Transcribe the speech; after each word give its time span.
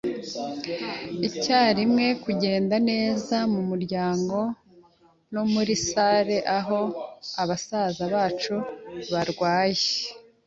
icyarimwe, 1.27 2.05
kugenda 2.23 2.75
neza 2.89 3.35
mumuryango 3.53 4.37
no 5.33 5.43
muri 5.51 5.73
salle, 5.87 6.37
aho 6.57 6.79
abasaza 7.41 8.03
bacu 8.13 8.55
barwaye 9.11 9.85